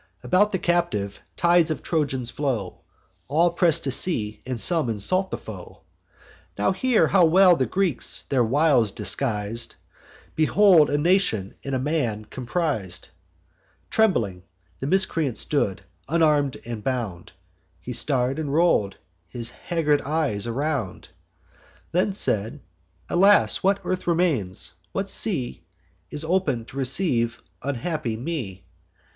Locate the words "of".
1.69-1.83